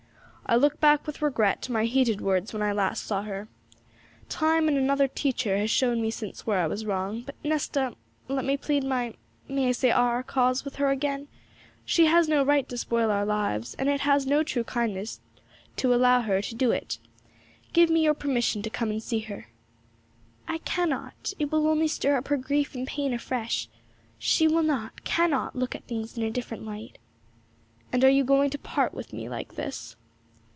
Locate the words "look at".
25.55-25.85